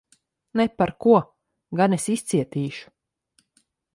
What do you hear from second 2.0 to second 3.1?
izcietīšu.